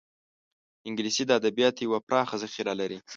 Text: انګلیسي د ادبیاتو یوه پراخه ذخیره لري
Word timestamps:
انګلیسي 0.87 1.23
د 1.25 1.31
ادبیاتو 1.39 1.79
یوه 1.87 1.99
پراخه 2.07 2.35
ذخیره 2.43 2.73
لري 2.81 2.99